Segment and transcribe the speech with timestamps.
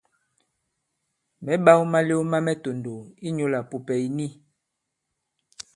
[1.43, 4.27] Mɛ̌ ɓāw malew ma mɛ tòndow inyūlā pùpɛ̀ ì ni.